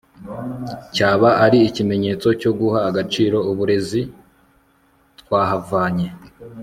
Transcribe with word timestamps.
cyaba 0.95 1.29
ari 1.45 1.57
ikimenyetso 1.69 2.27
cyo 2.41 2.51
guha 2.59 2.79
agaciro 2.89 3.37
uburezi 3.51 4.01
twahavanye 5.19 6.07